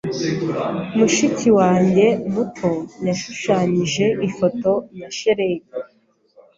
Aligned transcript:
Mushiki 0.97 1.49
wanjye 1.59 2.05
muto 2.33 2.71
yashushanyije 3.07 4.05
ifoto 4.27 4.71
ya 4.99 5.09
shelegi. 5.17 5.69